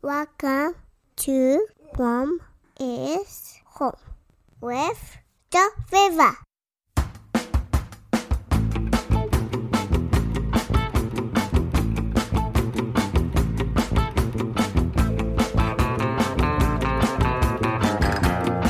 [0.00, 0.76] Welcome
[1.16, 1.66] to
[1.98, 2.38] Mom
[2.78, 3.94] is Home
[4.60, 5.18] with
[5.50, 6.36] the River.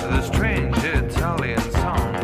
[0.00, 2.14] The strange Italian song.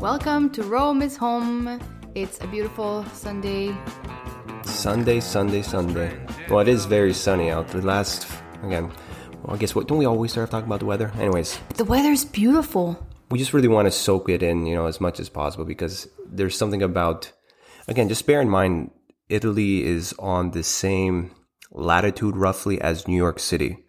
[0.00, 1.95] Welcome to Rome is Home.
[2.16, 3.76] It's a beautiful Sunday.
[4.64, 6.18] Sunday, Sunday, Sunday.
[6.48, 7.68] Well, it is very sunny out.
[7.68, 8.26] The last,
[8.62, 8.90] again,
[9.42, 11.12] well, I guess what don't we always start talking about the weather?
[11.18, 13.06] Anyways, but The weather's beautiful.
[13.30, 16.08] we just really want to soak it in, you know, as much as possible because
[16.26, 17.30] there's something about,
[17.86, 18.92] again, just bear in mind,
[19.28, 21.32] Italy is on the same
[21.70, 23.84] latitude roughly as New York City.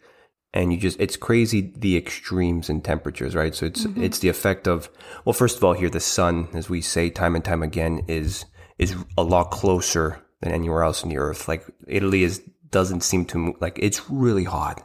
[0.57, 3.53] And you just, it's crazy the extremes in temperatures, right?
[3.53, 4.03] So it's, mm-hmm.
[4.03, 4.89] it's the effect of,
[5.23, 8.45] well, first of all, here, the sun, as we say time and time again, is,
[8.79, 11.47] is a lot closer than anywhere else in the earth.
[11.47, 14.81] Like Italy is, doesn't seem to, move, like, it's really hot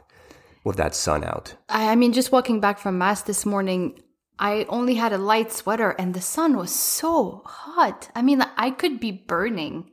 [0.63, 1.55] with that sun out.
[1.69, 3.99] I, I mean, just walking back from Mass this morning,
[4.37, 8.11] I only had a light sweater and the sun was so hot.
[8.15, 9.89] I mean, I could be burning.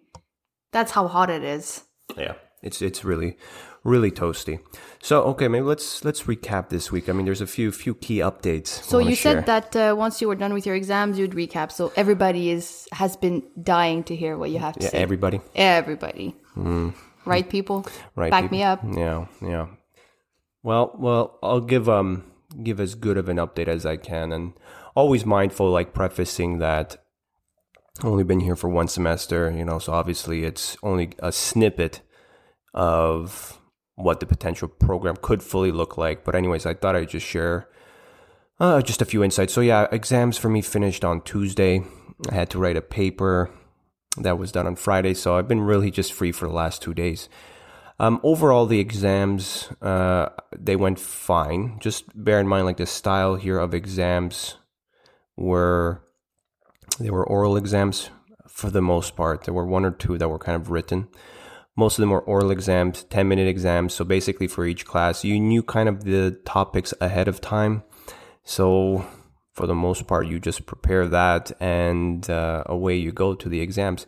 [0.72, 1.84] That's how hot it is.
[2.18, 3.38] Yeah, it's it's really
[3.84, 4.60] really toasty.
[5.02, 7.08] So okay, maybe let's let's recap this week.
[7.08, 8.68] I mean, there's a few few key updates.
[8.68, 9.36] So you share.
[9.36, 11.72] said that uh, once you were done with your exams, you'd recap.
[11.72, 14.98] So everybody is has been dying to hear what you have to yeah, say.
[14.98, 16.36] everybody, Everybody.
[17.24, 17.86] Right, people?
[18.16, 18.30] right?
[18.30, 18.58] Back people?
[18.58, 18.80] me up.
[18.84, 19.66] Yeah, yeah.
[20.62, 22.24] Well, well, I'll give um
[22.62, 24.52] give as good of an update as I can, and
[24.94, 26.96] always mindful, like prefacing that.
[28.02, 32.00] Only been here for one semester, you know, so obviously it's only a snippet
[32.72, 33.59] of
[34.02, 36.24] what the potential program could fully look like.
[36.24, 37.68] But anyways, I thought I'd just share
[38.58, 39.52] uh, just a few insights.
[39.52, 41.82] So yeah, exams for me finished on Tuesday.
[42.30, 43.50] I had to write a paper
[44.18, 46.92] that was done on Friday, so I've been really just free for the last two
[46.92, 47.28] days.
[47.98, 51.78] Um, overall, the exams uh, they went fine.
[51.80, 54.56] Just bear in mind, like the style here of exams
[55.36, 56.02] were
[56.98, 58.10] they were oral exams
[58.48, 59.44] for the most part.
[59.44, 61.08] There were one or two that were kind of written.
[61.76, 63.94] Most of them were oral exams, 10 minute exams.
[63.94, 67.82] So basically, for each class, you knew kind of the topics ahead of time.
[68.42, 69.06] So
[69.52, 73.60] for the most part, you just prepare that and uh, away you go to the
[73.60, 74.06] exams.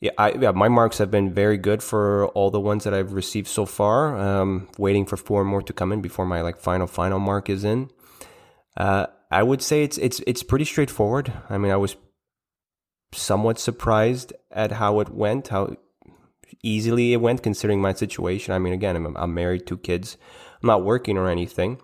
[0.00, 3.12] Yeah, I, yeah, my marks have been very good for all the ones that I've
[3.12, 4.18] received so far.
[4.18, 7.64] Um, waiting for four more to come in before my like final final mark is
[7.64, 7.90] in.
[8.76, 11.32] Uh, I would say it's it's it's pretty straightforward.
[11.48, 11.96] I mean, I was
[13.12, 15.76] somewhat surprised at how it went, how
[16.62, 18.54] easily it went, considering my situation.
[18.54, 20.16] I mean, again, I'm, I'm married, two kids,
[20.62, 21.80] I'm not working or anything.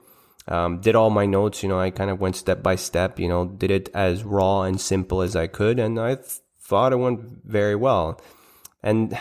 [0.48, 3.28] Um, did all my notes, you know, I kind of went step by step, you
[3.28, 6.97] know, did it as raw and simple as I could, and I th- thought it
[6.97, 8.20] went very well.
[8.82, 9.16] And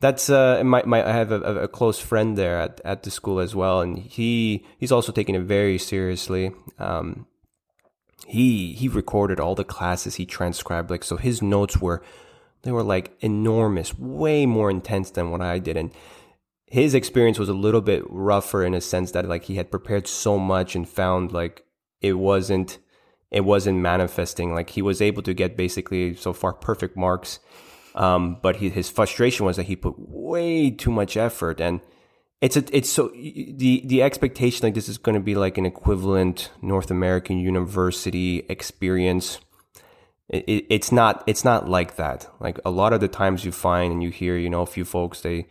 [0.00, 3.38] that's uh, my, my I have a, a close friend there at, at the school
[3.38, 6.52] as well, and he he's also taking it very seriously.
[6.78, 7.26] Um,
[8.26, 12.02] he he recorded all the classes he transcribed like so his notes were
[12.62, 15.92] they were like enormous way more intense than what i did and
[16.66, 20.06] his experience was a little bit rougher in a sense that like he had prepared
[20.06, 21.64] so much and found like
[22.00, 22.78] it wasn't
[23.30, 27.40] it wasn't manifesting like he was able to get basically so far perfect marks
[27.96, 31.80] um, but he, his frustration was that he put way too much effort and
[32.40, 35.66] it's a, it's so the the expectation like this is going to be like an
[35.66, 39.38] equivalent North American university experience.
[40.30, 42.26] It, it, it's not it's not like that.
[42.40, 44.84] Like a lot of the times you find and you hear you know a few
[44.84, 45.46] folks they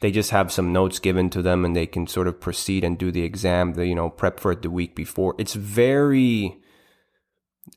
[0.00, 2.98] they just have some notes given to them and they can sort of proceed and
[2.98, 3.74] do the exam.
[3.74, 5.34] the you know prep for it the week before.
[5.38, 6.60] It's very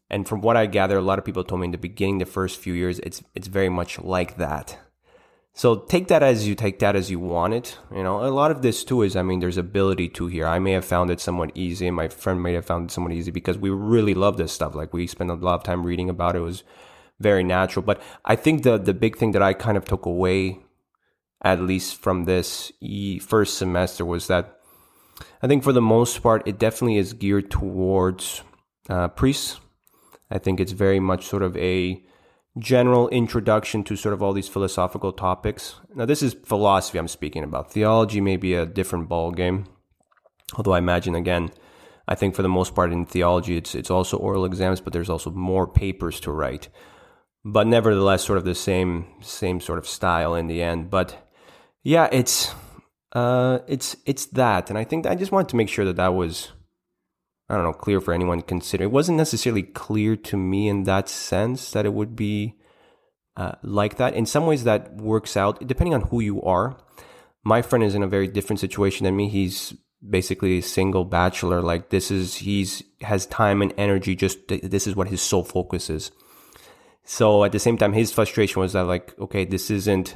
[0.09, 2.25] and from what I gather, a lot of people told me in the beginning, the
[2.25, 4.77] first few years, it's it's very much like that.
[5.53, 7.77] So take that as you take that as you want it.
[7.93, 10.47] You know, a lot of this too is, I mean, there's ability to here.
[10.47, 13.13] I may have found it somewhat easy, and my friend may have found it somewhat
[13.13, 14.73] easy because we really love this stuff.
[14.73, 16.39] Like we spent a lot of time reading about it.
[16.39, 16.63] It was
[17.19, 17.83] very natural.
[17.83, 20.59] But I think the the big thing that I kind of took away,
[21.41, 22.71] at least from this
[23.21, 24.59] first semester, was that
[25.41, 28.43] I think for the most part, it definitely is geared towards
[28.89, 29.59] uh, priests.
[30.31, 32.03] I think it's very much sort of a
[32.57, 35.75] general introduction to sort of all these philosophical topics.
[35.93, 37.71] Now, this is philosophy I'm speaking about.
[37.71, 39.65] Theology may be a different ball game,
[40.55, 41.51] although I imagine again,
[42.07, 45.11] I think for the most part in theology, it's it's also oral exams, but there's
[45.11, 46.69] also more papers to write.
[47.45, 50.89] But nevertheless, sort of the same same sort of style in the end.
[50.89, 51.29] But
[51.83, 52.53] yeah, it's
[53.13, 56.15] uh, it's it's that, and I think I just wanted to make sure that that
[56.15, 56.51] was
[57.49, 58.83] I don't know, clear for anyone to consider.
[58.83, 62.55] It wasn't necessarily clear to me in that sense that it would be
[63.35, 64.13] uh, like that.
[64.13, 66.77] In some ways, that works out depending on who you are.
[67.43, 69.29] My friend is in a very different situation than me.
[69.29, 69.73] He's
[70.07, 71.61] basically a single bachelor.
[71.61, 74.15] Like this is he's has time and energy.
[74.15, 76.11] Just this is what his sole focus is.
[77.03, 80.15] So at the same time, his frustration was that like, okay, this isn't,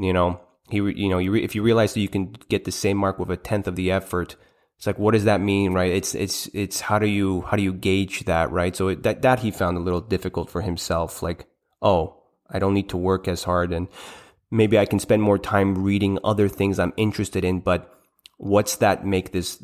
[0.00, 0.40] you know,
[0.70, 3.20] he, you know, you re- if you realize that you can get the same mark
[3.20, 4.34] with a tenth of the effort,
[4.82, 5.92] it's like, what does that mean, right?
[5.92, 8.74] It's, it's, it's how do you, how do you gauge that, right?
[8.74, 11.22] So it, that, that he found a little difficult for himself.
[11.22, 11.46] Like,
[11.80, 12.20] oh,
[12.50, 13.86] I don't need to work as hard and
[14.50, 17.94] maybe I can spend more time reading other things I'm interested in, but
[18.38, 19.54] what's that make this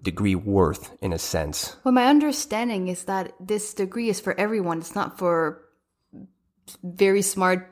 [0.00, 1.74] degree worth in a sense?
[1.82, 4.78] Well, my understanding is that this degree is for everyone.
[4.78, 5.60] It's not for
[6.84, 7.68] very smart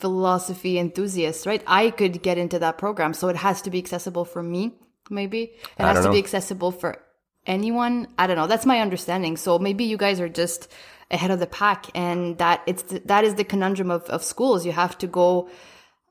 [0.00, 1.62] philosophy enthusiasts, right?
[1.66, 4.74] I could get into that program, so it has to be accessible for me.
[5.10, 7.02] Maybe it has to be accessible for
[7.46, 8.08] anyone.
[8.18, 8.46] I don't know.
[8.46, 9.36] That's my understanding.
[9.36, 10.70] So maybe you guys are just
[11.10, 14.66] ahead of the pack, and that it's the, that is the conundrum of of schools.
[14.66, 15.48] You have to go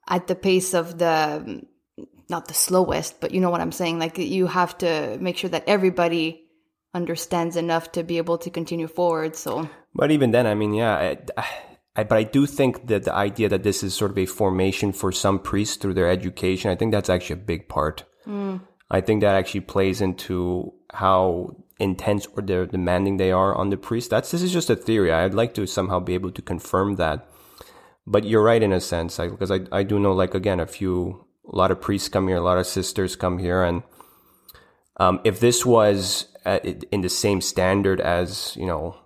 [0.08, 1.66] at the pace of the
[2.30, 4.00] not the slowest, but you know what I'm saying.
[4.00, 6.46] Like you have to make sure that everybody
[6.94, 9.36] understands enough to be able to continue forward.
[9.36, 11.18] So But even then, I mean, yeah, I,
[11.96, 14.92] I, but I do think that the idea that this is sort of a formation
[14.92, 18.04] for some priests through their education, I think that's actually a big part.
[18.26, 18.62] Mm.
[18.90, 23.78] I think that actually plays into how intense or de- demanding they are on the
[23.78, 24.10] priest.
[24.10, 25.12] That's this is just a theory.
[25.12, 27.28] I'd like to somehow be able to confirm that.
[28.08, 30.68] But you're right in a sense, I, because I I do know like again a
[30.68, 33.84] few a lot of priests come here, a lot of sisters come here, and
[34.98, 38.98] um, if this was at, in the same standard as you know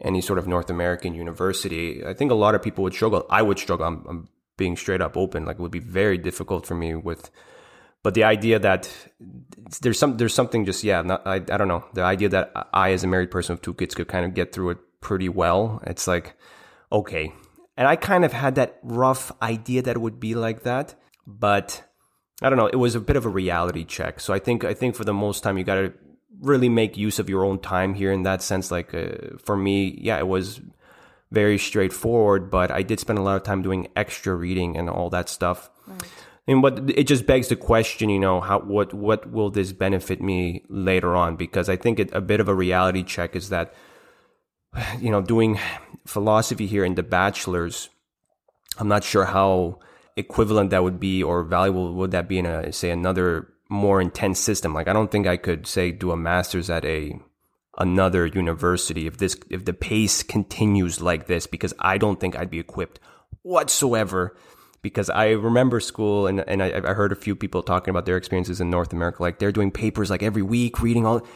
[0.00, 3.26] any sort of North American university, I think a lot of people would struggle.
[3.28, 3.86] I would struggle.
[3.86, 5.44] I'm, I'm being straight up open.
[5.44, 7.30] Like it would be very difficult for me with.
[8.04, 8.88] But the idea that
[9.80, 12.92] there's some there's something just yeah not, I I don't know the idea that I
[12.92, 15.82] as a married person with two kids could kind of get through it pretty well.
[15.86, 16.36] It's like
[16.92, 17.32] okay,
[17.76, 20.94] and I kind of had that rough idea that it would be like that,
[21.26, 21.82] but
[22.42, 22.66] I don't know.
[22.66, 24.20] It was a bit of a reality check.
[24.20, 25.94] So I think I think for the most time you got to
[26.40, 28.70] really make use of your own time here in that sense.
[28.70, 30.60] Like uh, for me, yeah, it was
[31.30, 35.08] very straightforward, but I did spend a lot of time doing extra reading and all
[35.10, 35.70] that stuff.
[36.46, 40.20] And but it just begs the question, you know, how what what will this benefit
[40.20, 41.36] me later on?
[41.36, 43.72] Because I think it, a bit of a reality check is that
[44.98, 45.58] you know doing
[46.06, 47.88] philosophy here in the bachelor's,
[48.78, 49.80] I'm not sure how
[50.16, 54.38] equivalent that would be or valuable would that be in a say another more intense
[54.38, 54.74] system.
[54.74, 57.18] Like I don't think I could say do a master's at a
[57.78, 62.50] another university if this if the pace continues like this because I don't think I'd
[62.50, 63.00] be equipped
[63.42, 64.36] whatsoever
[64.84, 68.16] because I remember school and and I, I heard a few people talking about their
[68.16, 71.26] experiences in North America like they're doing papers like every week reading all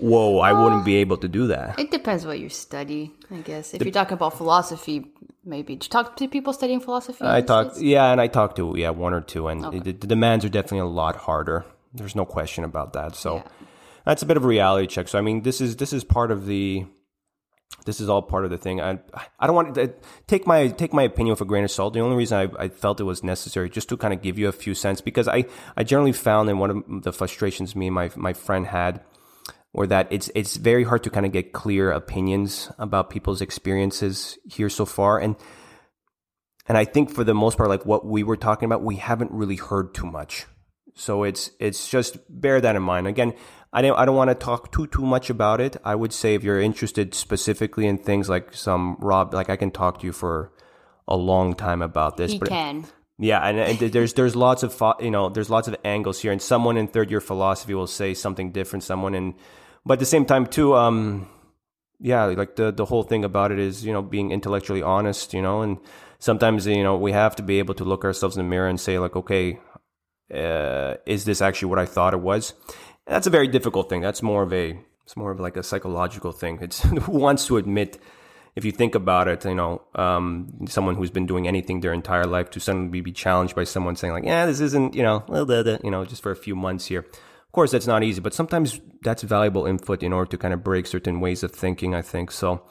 [0.00, 3.74] whoa I wouldn't be able to do that it depends what you study, I guess.
[3.74, 5.12] If you're talking about philosophy,
[5.44, 5.74] maybe.
[5.76, 7.24] Did you talk to people studying philosophy?
[7.24, 10.44] I talked yeah and I talked to yeah one or two and the, the demands
[10.46, 13.42] are definitely a lot harder there's no question about that so Yeah.
[14.06, 16.30] that's a bit of a reality check so I mean this is this is part
[16.30, 16.86] of the
[17.84, 18.80] this is all part of the thing.
[18.80, 18.98] I
[19.38, 19.92] I don't want to
[20.26, 21.94] take my take my opinion with a grain of salt.
[21.94, 24.48] The only reason I, I felt it was necessary just to kind of give you
[24.48, 25.44] a few cents because I
[25.76, 29.00] I generally found in one of the frustrations me and my my friend had
[29.72, 34.38] or that it's it's very hard to kind of get clear opinions about people's experiences
[34.44, 35.36] here so far and
[36.68, 39.32] and I think for the most part like what we were talking about we haven't
[39.32, 40.46] really heard too much.
[40.94, 43.06] So it's it's just bear that in mind.
[43.06, 43.34] Again,
[43.72, 45.76] I don't I don't want to talk too too much about it.
[45.84, 49.70] I would say if you're interested specifically in things like some Rob like I can
[49.70, 50.52] talk to you for
[51.08, 52.32] a long time about this.
[52.32, 52.86] He but can.
[53.18, 56.42] yeah, and, and there's there's lots of you know there's lots of angles here, and
[56.42, 58.84] someone in third year philosophy will say something different.
[58.84, 59.34] Someone in,
[59.86, 61.28] but at the same time too, um,
[61.98, 65.40] yeah, like the the whole thing about it is you know being intellectually honest, you
[65.40, 65.78] know, and
[66.18, 68.80] sometimes you know we have to be able to look ourselves in the mirror and
[68.80, 69.58] say like, okay,
[70.32, 72.54] uh, is this actually what I thought it was?
[73.06, 74.00] That's a very difficult thing.
[74.00, 76.58] That's more of a it's more of like a psychological thing.
[76.60, 77.98] It's who wants to admit
[78.54, 82.26] if you think about it, you know, um, someone who's been doing anything their entire
[82.26, 85.24] life to suddenly be challenged by someone saying like, yeah, this isn't, you know,
[85.82, 87.00] you know, just for a few months here.
[87.00, 90.62] Of course, that's not easy, but sometimes that's valuable input in order to kind of
[90.62, 92.30] break certain ways of thinking, I think.
[92.30, 92.62] So,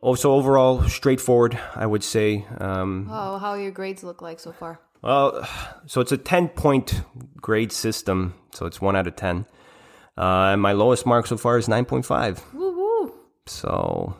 [0.00, 2.46] also overall, straightforward, I would say.
[2.58, 4.80] Um, Oh, how your grades look like so far?
[5.04, 5.46] Well,
[5.86, 7.02] so it's a 10 point
[7.36, 8.34] grade system.
[8.52, 9.46] So it's one out of 10.
[10.16, 12.40] Uh, and my lowest mark so far is 9.5.
[12.54, 13.14] Woo woo!
[13.46, 14.14] So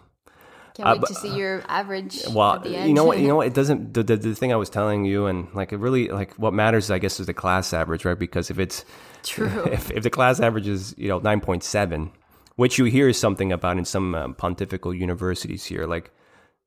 [0.74, 2.20] Can't Uh, wait but- to see your average.
[2.30, 2.88] Well, at the end.
[2.88, 3.18] you know what?
[3.18, 3.46] You know what?
[3.46, 3.94] It doesn't.
[3.94, 6.90] The, the the thing I was telling you, and like it really like what matters,
[6.90, 8.18] I guess, is the class average, right?
[8.18, 8.84] Because if it's
[9.22, 9.64] True.
[9.72, 12.10] if if the class average is you know nine point seven,
[12.56, 16.10] which you hear something about in some um, pontifical universities here, like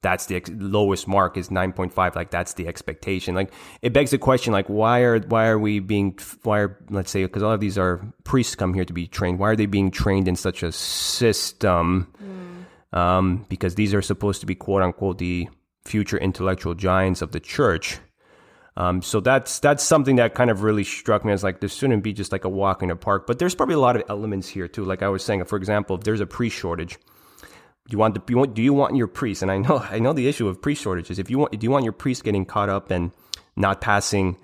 [0.08, 3.36] that's the ex- lowest mark is 9.5 like that's the expectation.
[3.36, 7.12] Like it begs the question like why are why are we being why are let's
[7.12, 9.38] say because all of these are priests come here to be trained.
[9.38, 12.08] Why are they being trained in such a system?
[12.94, 15.50] Um, because these are supposed to be quote unquote the
[15.84, 18.00] future intellectual giants of the church.
[18.78, 22.02] Um, so that's that's something that kind of really struck me as like this shouldn't
[22.02, 24.48] be just like a walk in the park but there's probably a lot of elements
[24.48, 24.86] here too.
[24.86, 26.98] Like i was saying for example if there's a priest shortage
[27.89, 29.41] you want the, you want, do you want your priest?
[29.41, 31.20] And I know I know the issue of priest shortages.
[31.20, 33.12] If you want, do you want your priest getting caught up and
[33.56, 34.38] not passing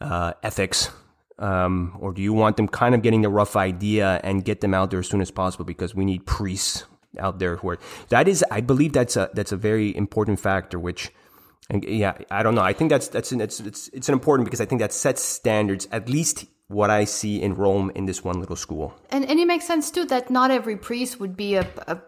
[0.00, 0.90] uh, ethics,
[1.38, 4.74] um, or do you want them kind of getting the rough idea and get them
[4.74, 6.84] out there as soon as possible because we need priests
[7.18, 7.78] out there who are
[8.10, 11.10] that is I believe that's a that's a very important factor which.
[11.68, 12.62] And yeah, I don't know.
[12.62, 15.20] I think that's that's an, it's it's it's an important because I think that sets
[15.20, 15.88] standards.
[15.90, 18.94] At least what I see in Rome in this one little school.
[19.10, 21.98] And and it makes sense too that not every priest would be a, a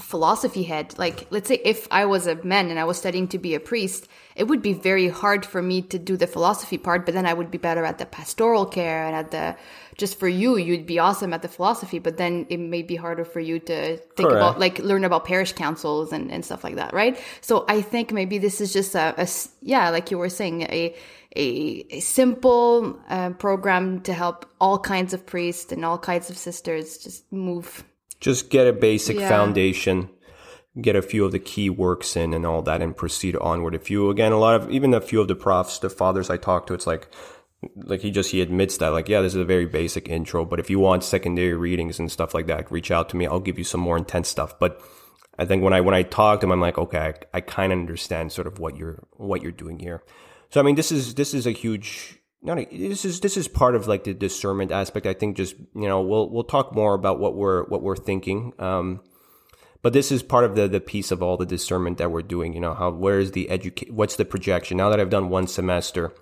[0.00, 0.98] philosophy head.
[0.98, 3.60] Like, let's say if I was a man and I was studying to be a
[3.60, 7.26] priest, it would be very hard for me to do the philosophy part, but then
[7.26, 9.56] I would be better at the pastoral care and at the,
[9.98, 13.24] just for you, you'd be awesome at the philosophy, but then it may be harder
[13.24, 14.36] for you to think Correct.
[14.36, 17.20] about, like, learn about parish councils and, and stuff like that, right?
[17.40, 19.28] So I think maybe this is just a
[19.60, 20.94] yeah, like you were saying, a,
[21.36, 26.36] a, a simple uh, program to help all kinds of priests and all kinds of
[26.36, 27.84] sisters just move
[28.20, 29.28] just get a basic Yeah.
[29.28, 30.10] foundation
[30.80, 33.74] get a few of the key works in and all that and proceed onward.
[33.74, 36.36] A few again a lot of even a few of the profs the fathers i
[36.36, 37.08] talk to it's like
[37.74, 40.60] like he just he admits that like yeah this is a very basic intro but
[40.60, 43.26] if you want secondary readings and stuff like that reach out to me.
[43.26, 44.58] I'll give you some more intense stuff.
[44.58, 44.80] But
[45.38, 47.72] i think when i when i talk to him i'm like okay i, I kind
[47.72, 50.04] of understand sort of what you're what you're doing here.
[50.50, 53.74] So i mean this is this is a huge no, this is this is part
[53.74, 55.06] of like the discernment aspect.
[55.06, 58.54] I think just you know we'll we'll talk more about what we're what we're thinking.
[58.58, 59.00] Um,
[59.82, 62.54] but this is part of the the piece of all the discernment that we're doing.
[62.54, 63.92] You know how where is the educate?
[63.92, 64.78] What's the projection?
[64.78, 66.14] Now that I've done one semester,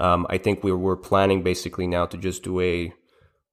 [0.00, 2.92] um, I think we're we're planning basically now to just do a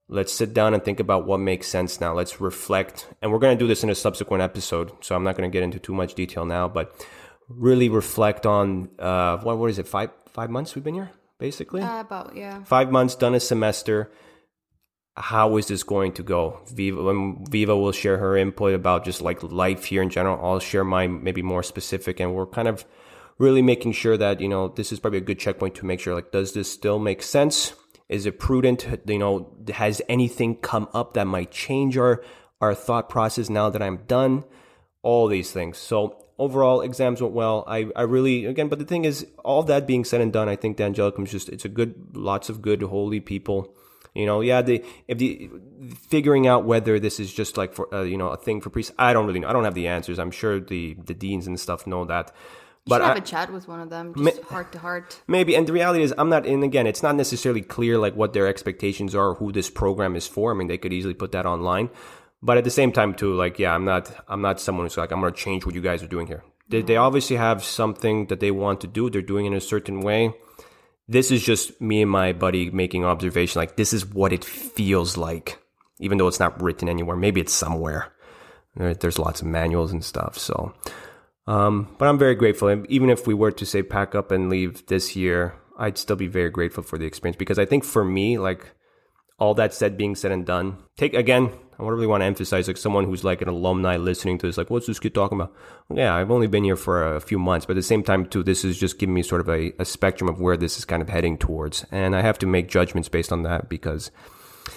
[0.08, 2.16] let's sit down and think about what makes sense now.
[2.16, 4.92] Let's reflect, and we're going to do this in a subsequent episode.
[5.01, 7.08] So I'm not going to get into too much detail now, but
[7.48, 9.88] really reflect on uh, what what is it?
[9.88, 11.81] Five five months we've been here basically?
[11.81, 12.63] Uh, about, yeah.
[12.63, 14.12] five months done a semester.
[15.15, 16.60] How is this going to go?
[16.67, 20.39] Viva um, viva will share her input about just like life here in general.
[20.41, 22.86] I'll share my maybe more specific and we're kind of
[23.38, 26.15] really making sure that you know this is probably a good checkpoint to make sure
[26.15, 27.74] like does this still make sense?
[28.08, 28.88] Is it prudent?
[29.08, 32.24] You know has anything come up that might change our
[32.62, 34.46] our thought process now that i'm done?
[35.01, 35.77] All these things.
[35.77, 39.86] So overall exams went well i i really again but the thing is all that
[39.86, 42.81] being said and done i think the angelicum's just it's a good lots of good
[42.81, 43.74] holy people
[44.15, 45.50] you know yeah the if the
[45.96, 48.91] figuring out whether this is just like for uh, you know a thing for priests
[48.98, 51.60] i don't really know i don't have the answers i'm sure the the deans and
[51.60, 52.31] stuff know that
[52.86, 55.22] You should have I- a chat with one of them, just heart to heart.
[55.27, 56.46] Maybe, and the reality is, I'm not.
[56.48, 60.15] And again, it's not necessarily clear like what their expectations are, or who this program
[60.15, 60.46] is for.
[60.50, 61.89] I mean, they could easily put that online,
[62.41, 64.12] but at the same time, too, like, yeah, I'm not.
[64.27, 66.43] I'm not someone who's like, I'm going to change what you guys are doing here.
[66.69, 69.10] They, they obviously have something that they want to do.
[69.10, 70.34] They're doing it in a certain way.
[71.08, 73.60] This is just me and my buddy making observation.
[73.60, 75.60] Like, this is what it feels like,
[76.00, 77.17] even though it's not written anywhere.
[77.17, 78.13] Maybe it's somewhere.
[78.75, 80.38] There's lots of manuals and stuff.
[80.38, 80.74] So,
[81.48, 82.67] um, but I'm very grateful.
[82.67, 86.15] And Even if we were to say pack up and leave this year, I'd still
[86.15, 88.75] be very grateful for the experience because I think for me, like
[89.39, 92.75] all that said, being said and done, take again, I really want to emphasize like
[92.77, 95.53] someone who's like an alumni listening to this, like, what's this kid talking about?
[95.93, 98.43] Yeah, I've only been here for a few months, but at the same time, too,
[98.43, 101.01] this is just giving me sort of a, a spectrum of where this is kind
[101.01, 101.86] of heading towards.
[101.89, 104.12] And I have to make judgments based on that because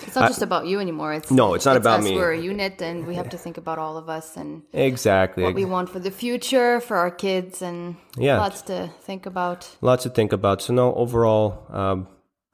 [0.07, 1.13] It's not just about you anymore.
[1.13, 2.05] It's No, it's not about us.
[2.05, 2.15] me.
[2.17, 5.43] We're a unit, and we have to think about all of us and exactly.
[5.43, 8.39] what we want for the future for our kids, and Yeah.
[8.39, 9.69] lots to think about.
[9.81, 10.63] lots to think about.
[10.63, 12.07] So no, overall, um,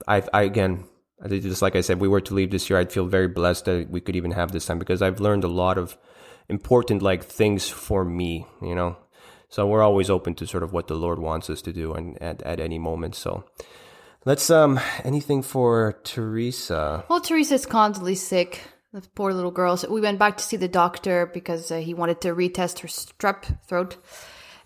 [0.06, 0.84] I, I again, I
[1.26, 2.78] just like I said, we were to leave this year.
[2.78, 5.48] I'd feel very blessed that we could even have this time because I've learned a
[5.48, 5.96] lot of
[6.48, 8.46] important like things for me.
[8.62, 8.96] You know,
[9.48, 12.20] so we're always open to sort of what the Lord wants us to do, and
[12.22, 13.16] at at any moment.
[13.16, 13.44] So
[14.25, 17.04] let's um anything for Teresa.
[17.08, 18.60] Well, Teresa's constantly sick.
[18.92, 19.76] The poor little girl.
[19.76, 22.88] So we went back to see the doctor because uh, he wanted to retest her
[22.88, 23.96] strep throat,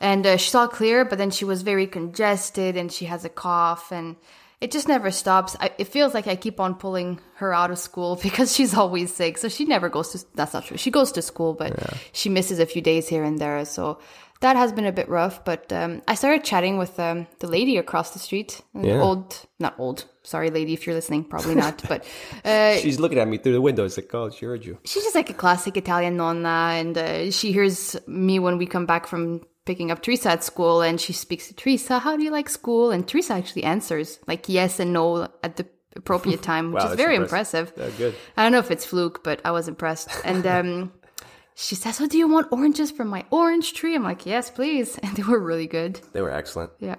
[0.01, 3.31] and uh, she saw clear, but then she was very congested and she has a
[3.31, 4.17] cough and.
[4.63, 5.57] It just never stops.
[5.61, 9.13] I, it feels like I keep on pulling her out of school because she's always
[9.13, 9.37] sick.
[9.39, 10.25] So she never goes to.
[10.35, 10.77] That's not true.
[10.77, 11.71] She goes to school, but
[12.13, 13.65] she misses a few days here and there.
[13.65, 13.99] So
[14.41, 15.45] that has been a bit rough.
[15.45, 19.01] But um, I started chatting with um, the lady across the street, Yeah.
[19.03, 20.05] old, not old.
[20.25, 21.83] Sorry, lady, if you're listening, probably not.
[21.89, 22.05] But
[22.45, 23.85] uh, She's looking at me through the window.
[23.85, 24.79] It's like, oh, she heard you.
[24.85, 28.87] she's just like a classic Italian nonna, and uh, she hears me when we come
[28.87, 32.31] back from picking up Teresa at school, and she speaks to Teresa, "How do you
[32.31, 35.67] like school?" And Teresa actually answers like yes and no at the
[35.97, 37.69] appropriate time, which Wow, is very impressive.
[37.69, 37.93] impressive.
[37.93, 38.15] Yeah, good.
[38.37, 40.09] I don't know if it's fluke, but I was impressed.
[40.25, 40.93] And um,
[41.55, 44.99] she says, "Oh, do you want oranges from my orange tree?" I'm like, "Yes, please."
[45.03, 46.01] And they were really good.
[46.13, 46.71] They were excellent.
[46.81, 46.97] Yeah.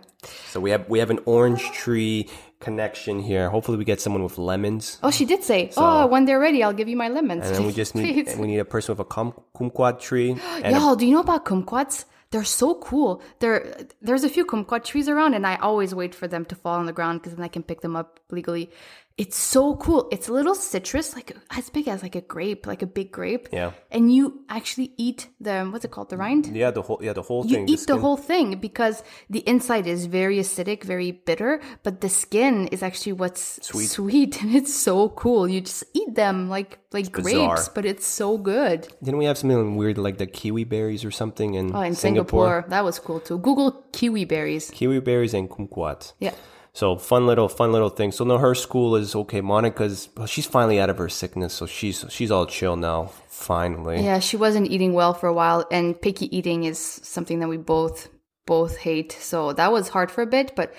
[0.51, 2.29] So we have we have an orange tree
[2.59, 3.49] connection here.
[3.49, 6.71] Hopefully, we get someone with lemons, Oh, she did say, "Oh, when they're ready, I'll
[6.81, 9.09] give you my lemons." and then we just need we need a person with a
[9.09, 10.37] kum, kumquat tree.
[10.63, 12.05] Y'all, do you know about kumquats?
[12.33, 13.21] They're so cool.
[13.41, 16.79] There, there's a few kumquat trees around, and I always wait for them to fall
[16.79, 18.71] on the ground because then I can pick them up legally.
[19.15, 20.07] It's so cool.
[20.11, 23.47] It's a little citrus, like as big as like a grape, like a big grape.
[23.53, 23.73] Yeah.
[23.91, 26.47] And you actually eat the what's it called, the rind?
[26.55, 27.69] yeah, the whole yeah the whole You thing.
[27.69, 27.99] eat the skin.
[27.99, 33.13] whole thing because the inside is very acidic, very bitter, but the skin is actually
[33.13, 33.85] what's Sweet.
[33.89, 35.47] sweet, and it's so cool.
[35.47, 37.53] You just eat them like like bizarre.
[37.55, 38.87] grapes, but it's so good.
[39.03, 42.45] Didn't we have something weird like the kiwi berries or something in, Oh, in Singapore?
[42.63, 43.37] Singapore, that was cool too.
[43.37, 44.71] Google kiwi berries.
[44.71, 46.13] Kiwi berries and kumquat.
[46.19, 46.33] Yeah.
[46.75, 48.11] So fun little fun little thing.
[48.11, 49.41] So no, her school is okay.
[49.41, 53.11] Monica's well, she's finally out of her sickness, so she's she's all chill now.
[53.27, 54.03] Finally.
[54.03, 57.57] Yeah, she wasn't eating well for a while, and picky eating is something that we
[57.57, 58.09] both
[58.47, 59.11] both hate.
[59.11, 60.55] So that was hard for a bit.
[60.55, 60.73] But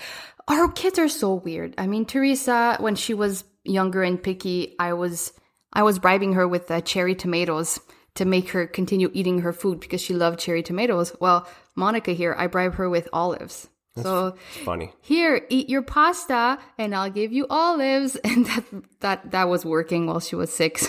[0.48, 1.74] our kids are so weird.
[1.78, 5.32] I mean, Teresa, when she was younger and picky, I was
[5.72, 7.78] I was bribing her with uh, cherry tomatoes
[8.16, 11.14] to make her continue eating her food because she loved cherry tomatoes.
[11.20, 11.46] Well,
[11.76, 13.68] Monica here, I bribe her with olives.
[14.02, 14.92] So funny.
[15.02, 18.16] here, eat your pasta, and I'll give you olives.
[18.24, 18.64] And that
[19.00, 20.78] that that was working while she was sick.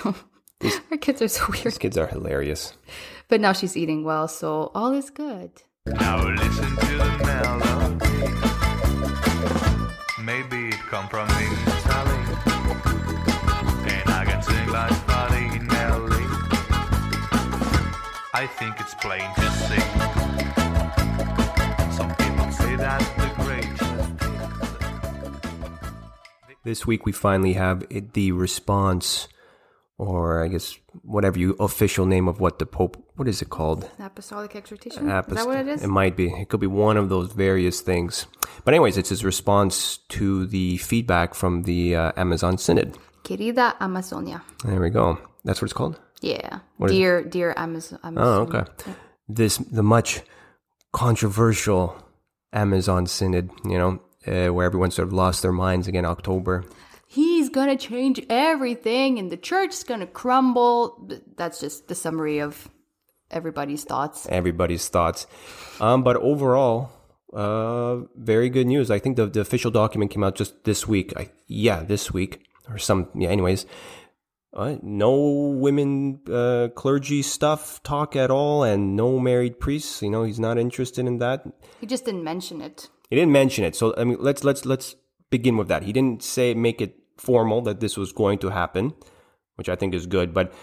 [0.61, 1.65] So our kids are so weird.
[1.65, 2.73] These kids are hilarious.
[3.27, 5.51] But now she's eating well, so all is good.
[5.85, 8.31] Now listen to the melody.
[10.23, 12.23] Maybe it come from Italy.
[13.93, 16.25] And I can sing like Buddy Nelly.
[18.33, 19.84] I think it's plain to see.
[26.65, 29.27] This week we finally have it, the response,
[29.99, 32.97] or I guess whatever you official name of what the Pope.
[33.17, 33.87] What is it called?
[33.99, 35.07] Apostolic exhortation?
[35.07, 35.83] Apost- is that what it is?
[35.83, 36.29] It might be.
[36.29, 38.25] It could be one of those various things.
[38.63, 42.97] But anyways, it's his response to the feedback from the uh, Amazon Synod.
[43.23, 44.41] Querida Amazonia.
[44.63, 45.19] There we go.
[45.43, 45.99] That's what it's called.
[46.21, 46.61] Yeah.
[46.79, 47.99] is dear, dear Amazon.
[48.17, 48.63] Oh, okay.
[49.29, 50.21] This the much
[50.93, 51.95] controversial
[52.51, 53.51] Amazon Synod.
[53.63, 56.05] You know, uh, where everyone sort of lost their minds again.
[56.05, 56.63] October.
[57.07, 61.09] He's gonna change everything and the church's gonna crumble.
[61.37, 62.67] That's just the summary of
[63.31, 64.27] everybody's thoughts.
[64.29, 65.27] everybody's thoughts.
[65.79, 66.91] Um, but overall,
[67.33, 68.89] uh, very good news.
[68.89, 71.13] I think the, the official document came out just this week.
[71.17, 73.09] I, yeah, this week or some.
[73.13, 73.29] Yeah.
[73.29, 73.65] Anyways,
[74.53, 75.13] uh, no
[75.57, 80.01] women uh, clergy stuff talk at all, and no married priests.
[80.01, 81.45] You know, he's not interested in that.
[81.81, 82.89] He just didn't mention it.
[83.09, 83.75] He didn't mention it.
[83.75, 84.95] So I mean, let's let's let's
[85.29, 85.83] begin with that.
[85.83, 88.93] He didn't say make it formal that this was going to happen,
[89.55, 90.33] which I think is good.
[90.33, 90.53] But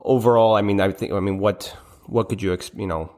[0.00, 1.74] overall, I mean, I think I mean, what
[2.06, 3.12] what could you ex, you know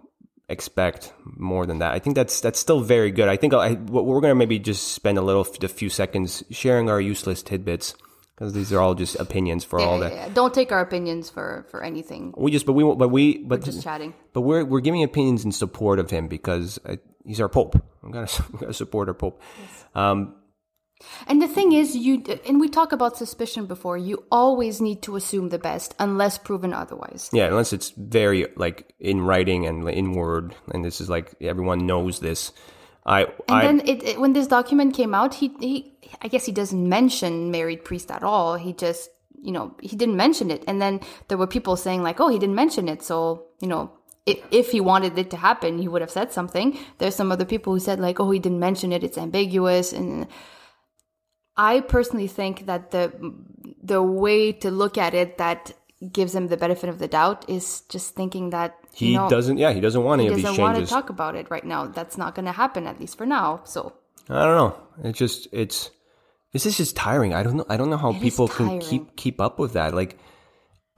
[0.48, 1.92] expect more than that?
[1.92, 3.28] I think that's that's still very good.
[3.28, 7.00] I think I, we're gonna maybe just spend a little a few seconds sharing our
[7.00, 7.94] useless tidbits
[8.34, 10.12] because these are all just opinions for all Yeah, that.
[10.14, 10.28] yeah.
[10.32, 12.32] Don't take our opinions for for anything.
[12.36, 14.14] We just, but we, but we, but Just chatting.
[14.32, 16.96] but we're we're giving opinions in support of him because uh,
[17.28, 17.80] he's our pope.
[18.02, 19.40] We gotta support our pope.
[19.94, 20.34] Um,
[21.28, 23.96] And the thing is, you and we talk about suspicion before.
[23.96, 27.30] You always need to assume the best unless proven otherwise.
[27.32, 31.86] yeah, unless it's very like in writing and in word, and this is like everyone
[31.86, 32.52] knows this.
[33.06, 36.44] I, And I, then it, it, when this document came out, he, he I guess
[36.46, 38.56] he doesn't mention married priest at all.
[38.56, 39.08] He just
[39.40, 40.64] you know he didn't mention it.
[40.66, 43.92] And then there were people saying like, oh, he didn't mention it, so you know.
[44.28, 46.78] If, if he wanted it to happen, he would have said something.
[46.98, 50.26] There's some other people who said like, "Oh, he didn't mention it; it's ambiguous." And
[51.56, 53.12] I personally think that the
[53.82, 55.72] the way to look at it that
[56.12, 59.58] gives him the benefit of the doubt is just thinking that he doesn't.
[59.58, 61.86] Yeah, he doesn't want any of these doesn't want to talk about it right now.
[61.86, 63.60] That's not going to happen at least for now.
[63.64, 63.92] So
[64.28, 64.76] I don't know.
[65.04, 65.90] It's just it's
[66.52, 67.34] this is just tiring.
[67.34, 67.66] I don't know.
[67.68, 69.94] I don't know how is people can keep keep up with that.
[69.94, 70.18] Like,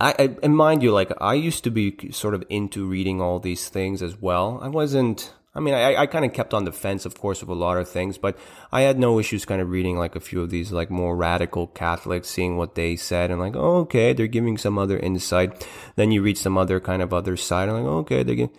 [0.01, 3.39] I, I and mind you, like I used to be sort of into reading all
[3.39, 4.59] these things as well.
[4.63, 5.33] I wasn't.
[5.53, 7.77] I mean, I, I kind of kept on the fence, of course, with a lot
[7.77, 8.39] of things, but
[8.71, 11.67] I had no issues kind of reading like a few of these like more radical
[11.67, 15.67] Catholics, seeing what they said, and like, oh, okay, they're giving some other insight.
[15.97, 18.57] Then you read some other kind of other side, and like, oh, okay, they're getting.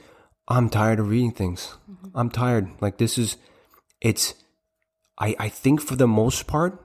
[0.48, 1.78] I'm tired of reading things.
[1.90, 2.18] Mm-hmm.
[2.18, 2.70] I'm tired.
[2.82, 3.38] Like this is,
[4.02, 4.34] it's
[5.18, 6.84] I, I think for the most part,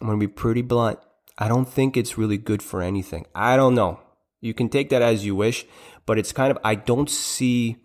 [0.00, 1.00] I'm going to be pretty blunt.
[1.38, 3.26] I don't think it's really good for anything.
[3.34, 4.00] I don't know.
[4.40, 5.66] You can take that as you wish,
[6.04, 7.78] but it's kind of, I don't see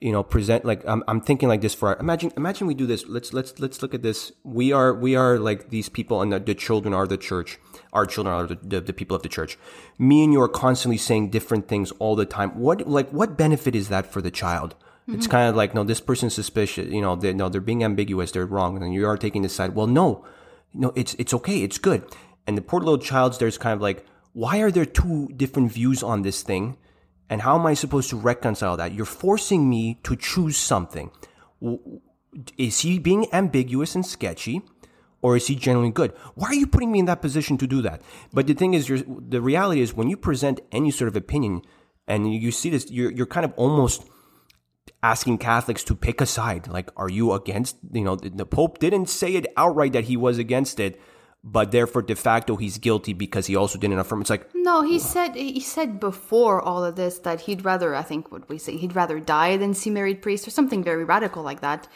[0.00, 2.86] you know present like I'm, I'm thinking like this for our, imagine imagine we do
[2.86, 3.06] this.
[3.08, 4.32] Let's let's let's look at this.
[4.44, 7.58] We are we are like these people and the, the children are the church.
[7.92, 9.58] Our children are the, the, the people of the church.
[9.98, 12.58] Me and you are constantly saying different things all the time.
[12.58, 14.74] What like what benefit is that for the child?
[15.08, 15.30] It's mm-hmm.
[15.30, 18.44] kind of like no this person's suspicious you know they, no they're being ambiguous they're
[18.44, 19.74] wrong and you are taking this side.
[19.74, 20.24] Well no.
[20.74, 22.04] No it's it's okay it's good
[22.46, 26.02] and the poor little child's there's kind of like why are there two different views
[26.02, 26.76] on this thing
[27.28, 28.92] and how am I supposed to reconcile that?
[28.92, 31.10] You're forcing me to choose something.
[32.56, 34.62] Is he being ambiguous and sketchy?
[35.22, 36.12] Or is he genuinely good?
[36.34, 38.02] Why are you putting me in that position to do that?
[38.32, 41.62] But the thing is, the reality is, when you present any sort of opinion,
[42.06, 44.06] and you see this, you're, you're kind of almost
[45.02, 46.68] asking Catholics to pick a side.
[46.68, 47.76] Like, are you against?
[47.90, 51.00] You know, the Pope didn't say it outright that he was against it,
[51.48, 54.20] but therefore de facto he's guilty because he also didn't affirm.
[54.20, 58.02] It's like, No, he said he said before all of this that he'd rather I
[58.02, 61.44] think what we say he'd rather die than see married priests or something very radical
[61.44, 61.86] like that.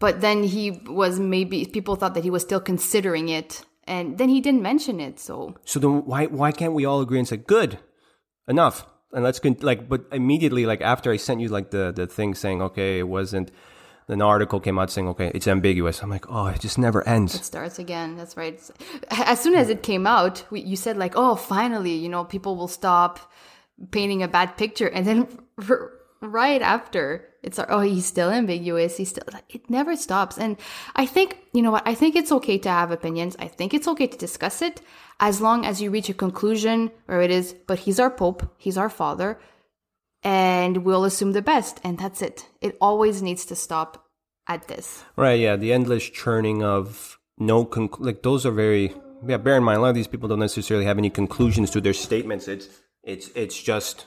[0.00, 4.28] But then he was maybe people thought that he was still considering it, and then
[4.28, 5.20] he didn't mention it.
[5.20, 7.78] So So then why why can't we all agree and say good,
[8.48, 9.88] enough, and let's con- like?
[9.88, 13.50] But immediately, like after I sent you like the the thing saying okay, it wasn't.
[14.08, 16.02] An article came out saying okay, it's ambiguous.
[16.02, 17.34] I'm like, oh, it just never ends.
[17.34, 18.16] it starts again.
[18.16, 18.58] That's right.
[19.10, 22.56] As soon as it came out, we, you said like, "Oh, finally, you know, people
[22.56, 23.20] will stop
[23.90, 25.28] painting a bad picture," and then
[25.68, 25.92] r-
[26.22, 28.96] right after, it's like, "Oh, he's still ambiguous.
[28.96, 30.56] He's still." It never stops, and
[30.96, 31.86] I think you know what?
[31.86, 33.36] I think it's okay to have opinions.
[33.38, 34.80] I think it's okay to discuss it
[35.20, 37.52] as long as you reach a conclusion or it is.
[37.66, 38.42] But he's our pope.
[38.56, 39.38] He's our father.
[40.22, 42.46] And we'll assume the best, and that's it.
[42.60, 44.08] It always needs to stop
[44.48, 45.04] at this.
[45.16, 45.38] Right?
[45.38, 48.94] Yeah, the endless churning of no conc- like those are very
[49.26, 49.36] yeah.
[49.36, 51.92] Bear in mind, a lot of these people don't necessarily have any conclusions to their
[51.92, 52.48] statements.
[52.48, 52.68] It's
[53.02, 54.06] it's it's just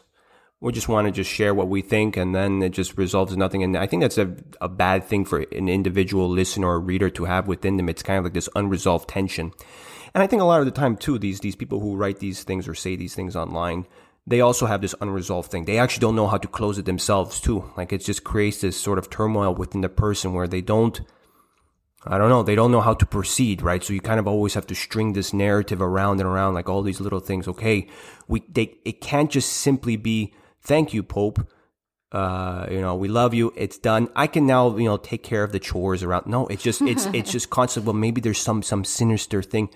[0.59, 3.39] we just want to just share what we think, and then it just resolves in
[3.39, 3.63] nothing.
[3.63, 7.25] And I think that's a a bad thing for an individual listener or reader to
[7.25, 7.89] have within them.
[7.89, 9.53] It's kind of like this unresolved tension.
[10.13, 12.43] And I think a lot of the time too, these these people who write these
[12.43, 13.87] things or say these things online,
[14.27, 15.65] they also have this unresolved thing.
[15.65, 17.71] They actually don't know how to close it themselves too.
[17.75, 21.01] Like it just creates this sort of turmoil within the person where they don't
[22.03, 23.83] I don't know, they don't know how to proceed, right?
[23.83, 26.81] So you kind of always have to string this narrative around and around like all
[26.81, 27.47] these little things.
[27.47, 27.87] Okay,
[28.27, 31.47] we they it can't just simply be thank you, Pope.
[32.11, 33.53] Uh, you know, we love you.
[33.55, 34.09] It's done.
[34.15, 36.25] I can now, you know, take care of the chores around.
[36.25, 37.85] No, it's just, it's, it's just constant.
[37.85, 39.69] Well, maybe there's some, some sinister thing.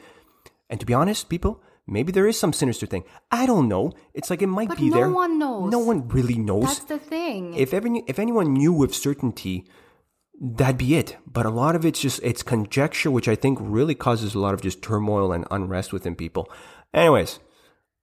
[0.69, 3.04] And to be honest, people, maybe there is some sinister thing.
[3.32, 3.93] I don't know.
[4.13, 5.10] It's like it might But be no there.
[5.10, 5.71] one knows.
[5.71, 6.63] No one really knows.
[6.63, 7.54] That's the thing.
[7.56, 9.65] if ever, if anyone knew with certainty,
[10.39, 11.17] that'd be it.
[11.26, 14.54] But a lot of it's just, it's conjecture, which I think really causes a lot
[14.54, 16.52] of just turmoil and unrest within people.
[16.93, 17.39] Anyways,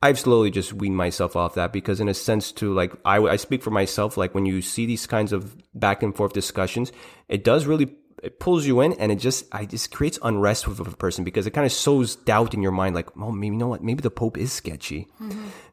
[0.05, 3.37] I've slowly just weaned myself off that because, in a sense, to like, I, I
[3.37, 4.16] speak for myself.
[4.16, 6.90] Like when you see these kinds of back and forth discussions,
[7.29, 10.78] it does really it pulls you in, and it just I just creates unrest with
[10.78, 12.94] a person because it kind of sows doubt in your mind.
[12.94, 13.82] Like, oh, maybe you know what?
[13.82, 15.08] Maybe the Pope is sketchy.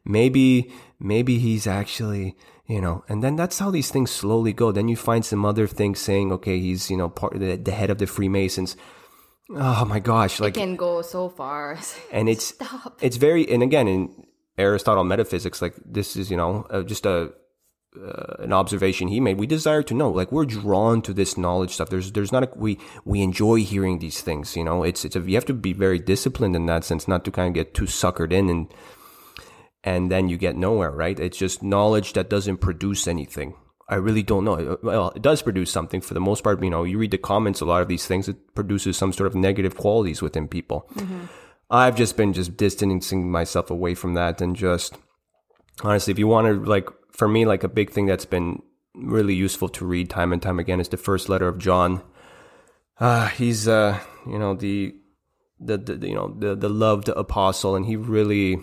[0.04, 2.36] Maybe maybe he's actually
[2.66, 3.04] you know.
[3.08, 4.72] And then that's how these things slowly go.
[4.72, 7.90] Then you find some other things saying, okay, he's you know part the, the head
[7.90, 8.76] of the Freemasons.
[9.54, 10.40] Oh my gosh!
[10.40, 11.78] Like it can go so far.
[12.12, 12.98] and it's Stop.
[13.00, 14.26] it's very and again in
[14.58, 17.32] Aristotle metaphysics like this is you know uh, just a
[17.96, 21.72] uh, an observation he made we desire to know like we're drawn to this knowledge
[21.72, 25.16] stuff there's there's not a we we enjoy hearing these things you know it's it's
[25.16, 27.74] a, you have to be very disciplined in that sense not to kind of get
[27.74, 28.72] too suckered in and
[29.82, 33.54] and then you get nowhere right it's just knowledge that doesn't produce anything
[33.90, 34.78] I really don't know.
[34.84, 36.62] Well, it does produce something for the most part.
[36.62, 39.26] You know, you read the comments, a lot of these things, it produces some sort
[39.26, 40.88] of negative qualities within people.
[41.70, 44.96] I've just been just distancing myself away from that and just
[45.82, 48.62] honestly, if you want to like, for me, like a big thing that's been
[48.94, 52.02] really useful to read time and time again is the first letter of John.
[52.98, 54.94] Uh, he's, uh, you know, the,
[55.58, 58.58] the, the, you know, the, the loved apostle and he really,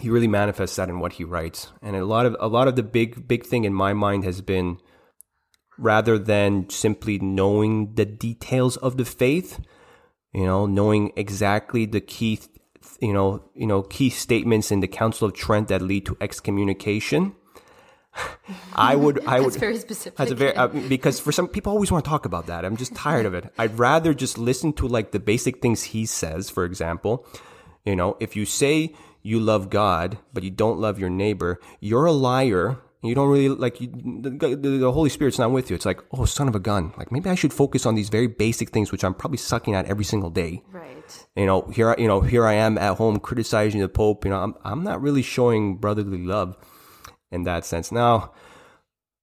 [0.00, 1.72] he really manifests that in what he writes.
[1.82, 4.40] And a lot of, a lot of the big, big thing in my mind has
[4.40, 4.78] been
[5.78, 9.60] rather than simply knowing the details of the faith,
[10.32, 12.40] you know, knowing exactly the key,
[13.00, 17.34] you know, you know, key statements in the Council of Trent that lead to excommunication.
[18.74, 19.46] I would, I would.
[19.48, 20.16] That's very specific.
[20.16, 22.64] That's a very uh, because for some people always want to talk about that.
[22.64, 23.52] I'm just tired of it.
[23.58, 26.50] I'd rather just listen to like the basic things he says.
[26.50, 27.26] For example,
[27.84, 32.06] you know, if you say you love God but you don't love your neighbor, you're
[32.06, 32.78] a liar.
[33.02, 35.76] You don't really like you, the, the, the Holy Spirit's not with you.
[35.76, 36.92] It's like, oh, son of a gun.
[36.96, 39.86] Like maybe I should focus on these very basic things, which I'm probably sucking at
[39.86, 41.26] every single day right.
[41.36, 44.24] you know here I- you know here I am at home criticizing the Pope.
[44.24, 46.56] You know I'm I'm not really showing brotherly love
[47.30, 47.90] in that sense.
[47.90, 48.32] Now,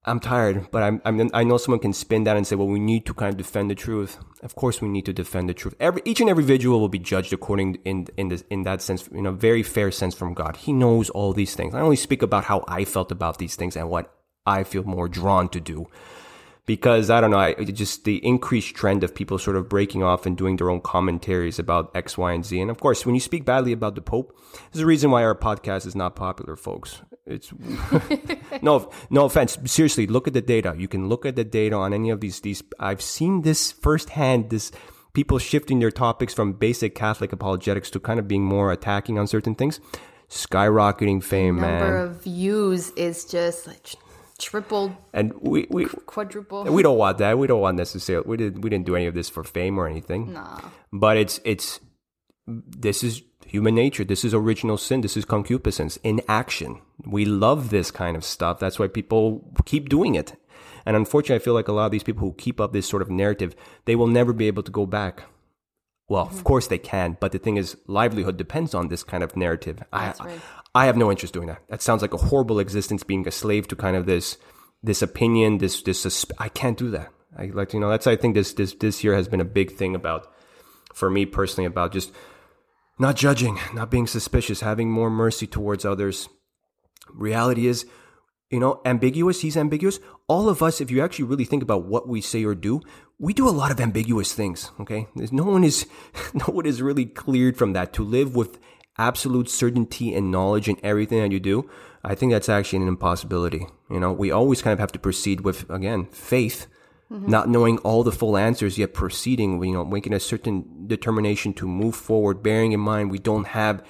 [0.06, 2.80] I'm tired, but I'm, I'm I know someone can spin that and say, well, we
[2.80, 4.20] need to kind of defend the truth.
[4.42, 5.76] Of course, we need to defend the truth.
[5.80, 9.08] Every each and every individual will be judged according in in this in that sense,
[9.08, 10.58] in a very fair sense from God.
[10.58, 11.74] He knows all these things.
[11.74, 14.14] I only speak about how I felt about these things and what
[14.46, 15.88] I feel more drawn to do
[16.66, 20.26] because I don't know, I just the increased trend of people sort of breaking off
[20.26, 22.60] and doing their own commentaries about X, Y, and Z.
[22.60, 24.38] And of course, when you speak badly about the Pope,
[24.72, 27.02] there's a reason why our podcast is not popular, folks.
[27.26, 27.54] It's
[28.62, 29.58] no, no offense.
[29.66, 30.76] Seriously, look at the data.
[30.78, 32.42] You can look at the data on any of these.
[32.42, 34.50] These I've seen this firsthand.
[34.50, 34.72] This
[35.14, 39.28] people shifting their topics from basic Catholic apologetics to kind of being more attacking on
[39.28, 39.80] certain things.
[40.30, 42.08] Skyrocketing fame, man Number man.
[42.08, 43.88] of views is just like
[44.40, 46.64] triple, and we we quadruple.
[46.66, 47.38] we don't want that.
[47.38, 48.28] We don't want necessarily.
[48.28, 48.62] We didn't.
[48.62, 50.34] We didn't do any of this for fame or anything.
[50.34, 50.60] Nah.
[50.92, 51.80] But it's it's
[52.48, 54.04] this is human nature.
[54.04, 55.02] This is original sin.
[55.02, 56.82] This is concupiscence in action.
[57.06, 58.60] We love this kind of stuff.
[58.60, 60.36] That's why people keep doing it.
[60.86, 63.02] And unfortunately, I feel like a lot of these people who keep up this sort
[63.02, 65.24] of narrative, they will never be able to go back.
[66.10, 66.42] Well, of mm-hmm.
[66.44, 69.82] course they can, but the thing is, livelihood depends on this kind of narrative.
[69.92, 70.42] That's I, right.
[70.76, 71.62] I have no interest doing that.
[71.70, 74.38] That sounds like a horrible existence, being a slave to kind of this,
[74.82, 76.06] this opinion, this, this.
[76.06, 77.10] susp- I can't do that.
[77.38, 79.72] I like, you know, that's I think this, this, this year has been a big
[79.72, 80.32] thing about,
[80.94, 82.12] for me personally, about just
[83.00, 86.28] not judging, not being suspicious, having more mercy towards others.
[87.12, 87.86] Reality is,
[88.50, 89.42] you know, ambiguous.
[89.42, 90.00] He's ambiguous.
[90.28, 92.82] All of us, if you actually really think about what we say or do,
[93.20, 94.72] we do a lot of ambiguous things.
[94.80, 95.86] Okay, There's no one is,
[96.34, 97.94] no one is really cleared from that.
[97.94, 98.60] To live with
[98.98, 101.70] absolute certainty and knowledge in everything that you do,
[102.04, 103.68] I think that's actually an impossibility.
[103.90, 106.68] You know, we always kind of have to proceed with again faith,
[107.12, 107.30] mm-hmm.
[107.30, 109.64] not knowing all the full answers yet proceeding.
[109.64, 113.84] You know, making a certain determination to move forward, bearing in mind we don't have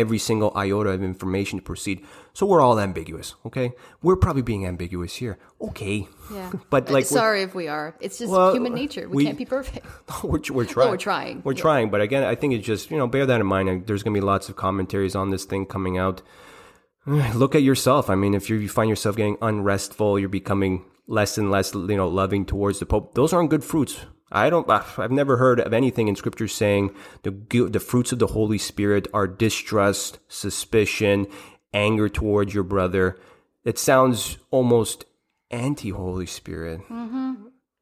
[0.00, 2.04] every single iota of information to proceed.
[2.32, 3.72] So we're all ambiguous, okay?
[4.02, 5.38] We're probably being ambiguous here.
[5.60, 6.06] Okay.
[6.32, 6.52] Yeah.
[6.70, 7.94] But Uh, like sorry if we are.
[8.00, 9.08] It's just Well, human nature.
[9.08, 9.86] We, we- can't be perfect.
[10.24, 10.90] we're, we're trying.
[10.90, 11.42] we're trying.
[11.44, 11.60] We're Yeah.
[11.66, 11.90] trying.
[11.90, 13.86] But again, I think it's just, you know, bear that in mind.
[13.86, 16.22] There's going to be lots of commentaries on this thing coming out.
[17.34, 18.10] Look at yourself.
[18.10, 22.08] I mean, if you find yourself getting unrestful, you're becoming less and less, you know,
[22.08, 23.14] loving towards the Pope.
[23.14, 23.96] Those aren't good fruits.
[24.30, 27.30] I don't, uh, I've never heard of anything in scripture saying the,
[27.70, 31.26] the fruits of the Holy Spirit are distrust, suspicion,
[31.72, 33.18] anger towards your brother.
[33.64, 35.04] It sounds almost
[35.50, 36.80] anti Holy Spirit.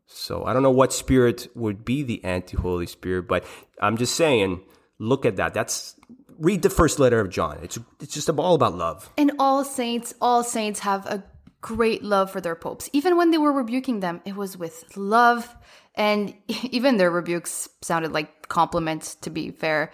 [0.07, 3.45] So I don't know what spirit would be the anti Holy Spirit, but
[3.81, 4.61] I'm just saying,
[4.99, 5.55] look at that.
[5.55, 5.97] That's
[6.39, 7.59] read the first letter of John.
[7.63, 9.11] It's it's just all about love.
[9.17, 11.25] And all saints, all saints have a
[11.65, 12.91] great love for their popes.
[12.93, 15.57] Even when they were rebuking them, it was with love.
[15.95, 19.91] And even their rebukes sounded like compliments, to be fair.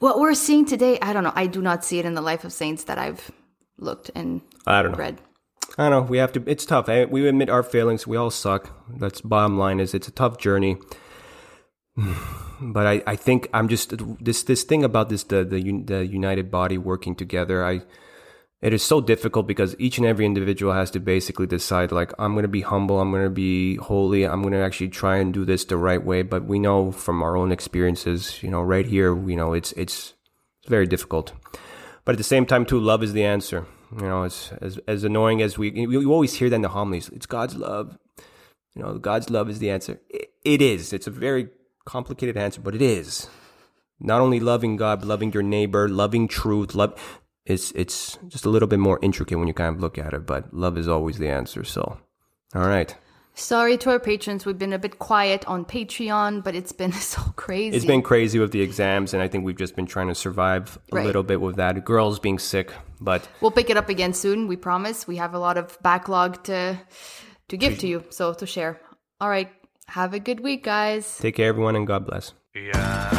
[0.00, 1.32] What we're seeing today, I don't know.
[1.36, 3.30] I do not see it in the life of saints that I've
[3.78, 4.98] looked and I don't know.
[4.98, 5.20] read.
[5.78, 6.10] I don't know.
[6.10, 6.42] We have to.
[6.46, 6.88] It's tough.
[6.88, 8.04] We admit our failings.
[8.04, 8.76] We all suck.
[8.98, 9.78] That's bottom line.
[9.78, 10.76] Is it's a tough journey.
[12.64, 13.92] But I, I think I'm just
[14.24, 17.64] this this thing about this the the the united body working together.
[17.64, 17.82] I
[18.62, 22.32] it is so difficult because each and every individual has to basically decide like I'm
[22.32, 25.34] going to be humble, I'm going to be holy, I'm going to actually try and
[25.34, 26.22] do this the right way.
[26.22, 30.14] But we know from our own experiences, you know, right here, you know, it's it's
[30.68, 31.32] very difficult.
[32.04, 33.66] But at the same time, too, love is the answer.
[33.96, 37.08] You know, it's as as annoying as we you always hear that in the homilies.
[37.08, 37.98] It's God's love.
[38.76, 40.00] You know, God's love is the answer.
[40.08, 40.92] It, it is.
[40.92, 41.48] It's a very
[41.84, 43.28] complicated answer, but it is.
[43.98, 46.76] Not only loving God, but loving your neighbor, loving truth.
[46.76, 47.20] Love.
[47.44, 50.26] It's it's just a little bit more intricate when you kind of look at it,
[50.26, 51.64] but love is always the answer.
[51.64, 51.98] So,
[52.54, 52.94] all right.
[53.34, 54.44] Sorry to our patrons.
[54.44, 57.74] We've been a bit quiet on Patreon, but it's been so crazy.
[57.76, 60.78] It's been crazy with the exams, and I think we've just been trying to survive
[60.92, 61.06] a Right.
[61.06, 61.82] little bit with that.
[61.84, 64.48] Girls being sick, but We'll pick it up again soon.
[64.48, 65.08] We promise.
[65.08, 66.78] We have a lot of backlog to
[67.48, 68.78] to give to you, so to share.
[69.20, 69.48] All right.
[69.88, 71.18] Have a good week, guys.
[71.18, 72.32] take care, everyone, and God bless.
[72.54, 73.18] Yeah.